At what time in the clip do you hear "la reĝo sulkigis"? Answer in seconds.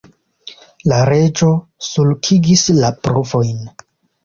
0.91-2.65